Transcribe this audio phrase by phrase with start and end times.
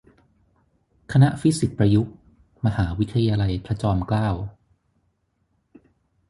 [1.11, 2.13] คณะฟิสิกส์ประยุกต์
[2.65, 4.29] มหาวิทยาลัยพระจอมเกล้า